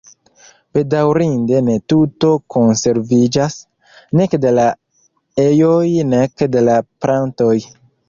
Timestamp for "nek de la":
4.23-4.67, 6.17-6.83